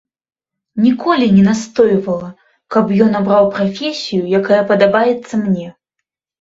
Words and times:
Ніколі 0.85 1.27
не 1.35 1.43
настойвала, 1.49 2.31
каб 2.77 2.85
ён 3.09 3.21
абраў 3.21 3.45
прафесію, 3.55 4.23
якая 4.41 4.61
падабалася 4.73 5.35
мне. 5.47 5.67